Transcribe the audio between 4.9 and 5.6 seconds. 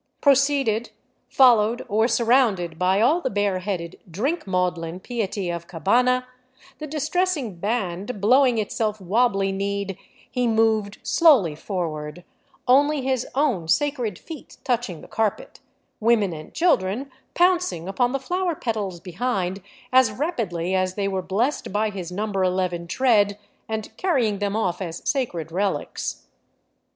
piety